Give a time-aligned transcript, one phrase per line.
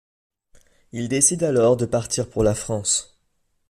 [0.93, 3.19] Il décide alors de partir pour la France.